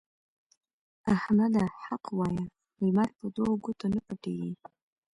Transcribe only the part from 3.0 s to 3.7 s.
په دوو